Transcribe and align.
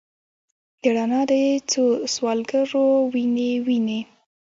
د 0.81 0.83
رڼا 0.95 1.21
د 1.29 1.31
څوسوالګرو، 1.71 2.85
وینې، 3.13 3.51
وینې 3.65 3.99